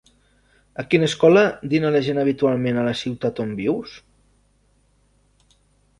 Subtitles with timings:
[0.83, 1.43] A quina escola
[1.75, 3.97] dina la gent habitualment a la ciutat on vius?